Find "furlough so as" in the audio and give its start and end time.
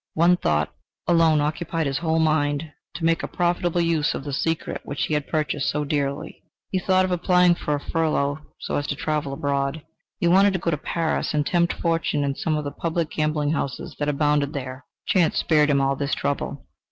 7.79-8.87